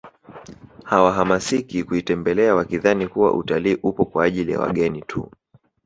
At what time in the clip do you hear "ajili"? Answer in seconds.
4.25-4.51